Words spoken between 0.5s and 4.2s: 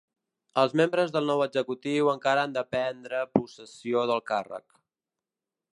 Els membres del nou executiu encara han de prendre possessió